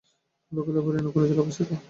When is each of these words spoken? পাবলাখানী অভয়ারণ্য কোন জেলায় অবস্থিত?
পাবলাখানী 0.51 0.77
অভয়ারণ্য 0.79 1.09
কোন 1.13 1.21
জেলায় 1.23 1.43
অবস্থিত? 1.43 1.69